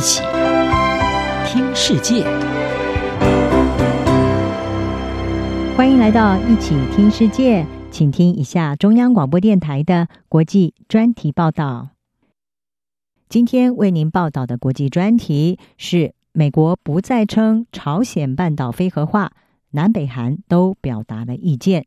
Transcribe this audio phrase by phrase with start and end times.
[0.00, 0.22] 一起
[1.44, 2.24] 听世界，
[5.76, 11.90] 欢迎来到一起听世界，请听一下中央广播电台的国际专题报道。
[13.28, 19.32] 今天为您报道的国际专题是：美国不再称朝鲜半岛非核化，
[19.72, 21.84] 南北韩都表达了意见。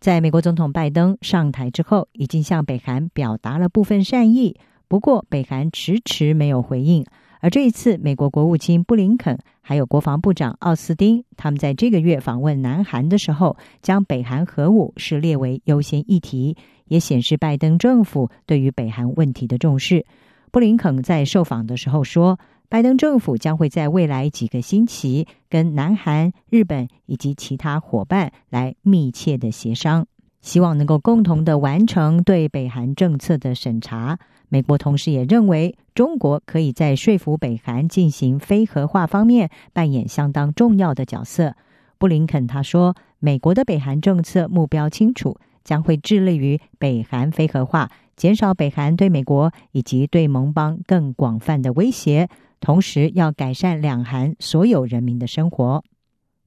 [0.00, 4.56] 在美国总统拜登上台之后，已经向北韩表达了部分善意，
[4.88, 7.04] 不过北韩迟迟没有回应。
[7.40, 16.56] 而这一次，美国国务卿布林肯还有国防部长奥斯汀，他们在这个月访问南韩的时候，将北韩核武是列为优先议题，
[16.86, 20.06] 也显示拜登政府对于北韩问题的重视。
[20.50, 22.38] 布林肯在受访的时候说，
[22.70, 30.06] 拜登政府将会在未来几个星期跟南韩、日本以及其他伙伴来密切的协商，
[30.44, 34.18] 希望能够共同的完成对北韩政策的审查。
[34.50, 41.56] 美国同时也认为，中国可以在说服北韩进行非核化方面扮演相当重要的角色。
[41.96, 52.28] 布林肯他说，美国的北韩政策目标清楚，将会致力于北韩非核化，减少北韩对美国以及对盟邦更广泛的威胁。
[52.60, 55.82] 同时要改善两韩所有人民的生活。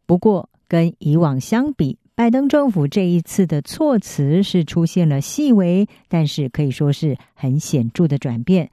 [0.06, 8.72] 不过，跟以往相比，拜登政府这一次的措辞是出现了细微，但是可以说是很显著的转变。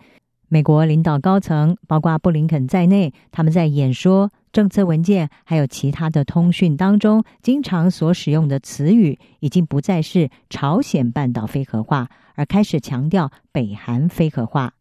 [0.49, 14.73] 美国领导高层，包括布林肯在内，他们在演说、政策文件还有其他的通讯当中，经常所使用的词语，已经不再是朝鲜半岛非核化，而开始强调北韩非核化。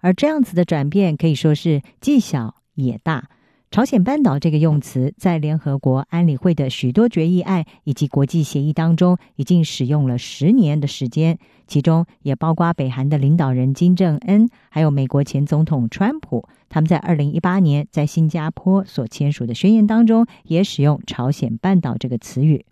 [0.00, 3.28] 而这样子的转变可以说是既小也大。
[3.72, 22.66] 朝鲜半岛这个用词在联合国安理会的许多决议案以及国际协议当中已经使用了十年的时间，其中也包括北韩的领导人金正恩，还有美国前总统川普，他们在二零一八年在新加坡所签署的宣言当中也使用朝鲜半岛这个词语。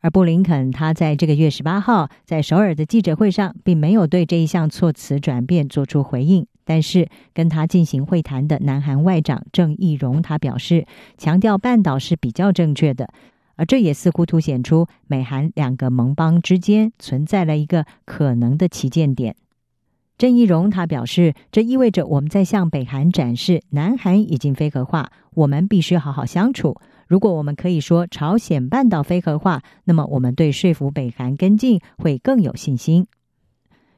[0.00, 6.48] 而布林肯他在这个月十八号在首尔的记者会上，并没有对这一项措辞转变做出回应。
[6.66, 10.84] 但是跟他进行会谈的南韩外长郑义荣他表示，
[11.16, 13.08] 强调半岛是比较正确的。
[13.54, 19.34] 而这也似乎凸显出美韩两个盟邦之间存在了一个可能的起见点。
[20.18, 26.76] 郑义荣他表示，这意味着我们在向北韩展示，南韩已经非核化，我们必须好好相处。
[27.06, 33.06] 如果我们可以说朝鲜半岛非核化，那么我们对说服北韩跟进会更有信心。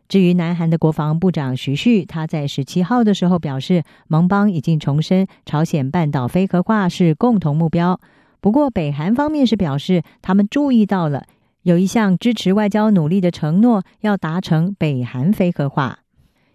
[0.08, 8.00] 至于南韩的国防部长徐旭，他在十七号的时候表示，盟邦已经重申朝鲜半岛非核化是共同目标。
[8.40, 11.26] 不过，北韩方面是表示，他们注意到了
[11.62, 15.98] 有一项支持外交努力的承诺，要达成北韩非核化。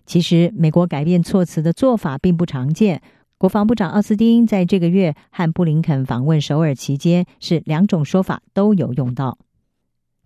[0.06, 3.02] 其实，美国改变措辞的做法并不常见。
[3.38, 9.38] 国防部长奥斯汀在这个月和布林肯访问首尔期间，是两种说法都有用到。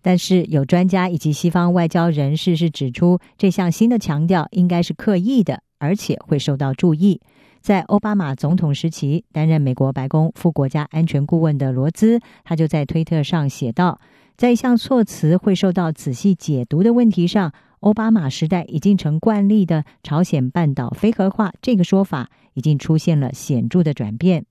[0.02, 7.20] 但是有专家以及西方外交人士是指出，这项新的强调应该是刻意的，而且会受到注意。
[7.60, 14.00] 在奥巴马总统时期担任美国白宫副国家安全顾问的罗兹，他就在推特上写道，
[14.36, 17.52] 在一项措辞会受到仔细解读的问题上。
[17.80, 24.44] 奥巴马时代已经成惯例的朝鲜半岛非核化这个说法，已经出现了显著的转变。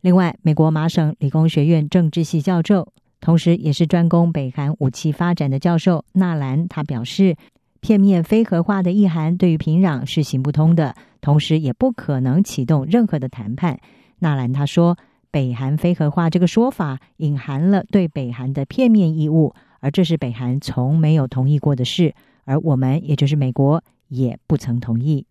[0.00, 7.36] 另外，美国麻省理工学院政治系教授，同时也是专攻北韩武器发展的教授纳兰，他表示，
[7.80, 13.78] 片面非核化的意涵对于平壤是行不通的，同时也不可能启动任何的谈判。
[14.20, 14.96] 纳兰他说，
[15.30, 22.14] 北韩非核化这个说法隐含了对北韩的片面义务，而这是北韩从没有同意过的事。
[22.44, 25.26] 而我们，也就是美国，也不曾同意。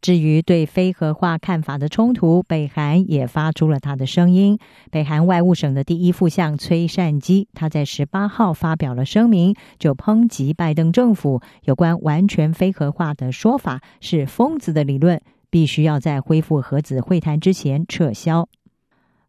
[0.00, 4.58] 至于对非核化看法的冲突，北韩也发出了他的声音。
[4.90, 15.20] 北韩外务省的第一副相崔善基，他在十八号发表了声明，就抨击拜登政府有关完全非核化的说法是疯子的理论，
[15.50, 18.48] 必须要在恢复核子会谈之前撤销。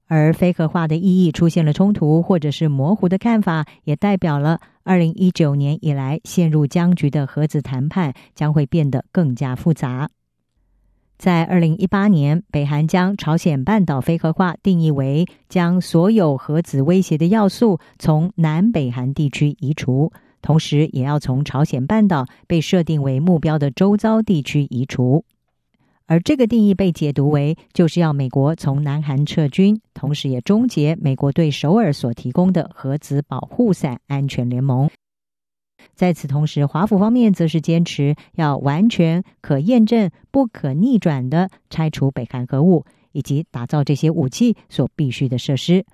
[0.07, 10.09] 而非核化的意义出现了冲突，或者是模糊的看法，也代表了二零一九年以来陷入僵局的核子谈判将会变得更加复杂。
[11.21, 25.23] 在二零一八年，北韩将朝鲜半岛非核化定义为将所有核子威胁的要素从南北韩地区移除，同时也要从朝鲜半岛被设定为目标的周遭地区移除。
[26.07, 34.89] 而这个定义被解读为，就是要美国从南韩撤军，同时也终结美国对首尔所提供的核子保护伞安全联盟。
[35.95, 45.85] 在此同时，华府方面则是坚持要完全可验证、不可逆转的拆除北韩核武，以及打造这些武器所必须的设施。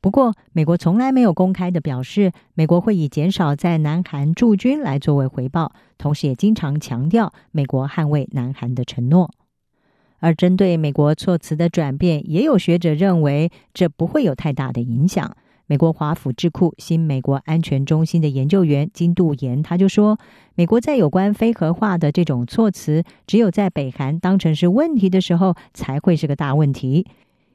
[0.00, 9.30] 不过，美国从来没有公开的表示，美国会以减少在南韩驻军来作为回报，同时也经常强调美国捍卫南韩的承诺。
[10.20, 15.36] 而针对美国措辞的转变，也有学者认为这不会有太大的影响。
[15.70, 20.18] 美国华府智库新美国安全中心的研究员金度妍他就说
[20.56, 27.06] ：“美国在有关非核化的这种措辞，只有在北韩当成是问题的时候，才会是个大问题。”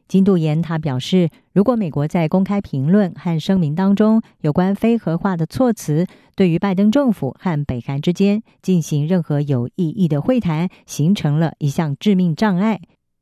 [0.08, 6.06] 金度妍他表示，如果美国在公开评论和声明当中有关非核化的措辞，
[6.36, 12.80] 对于拜登政府和北韩之间进行任何有意义的会谈，形成了一项致命障碍，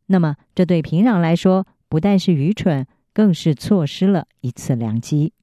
[0.08, 2.86] 那么这对平壤来说不但是愚蠢。
[3.14, 5.34] 更是错失了一次良机。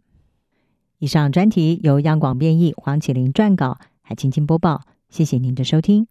[0.98, 4.82] 以上专题由央广编译，黄启麟撰稿，海青青播报。
[5.08, 6.06] 谢谢您的收听。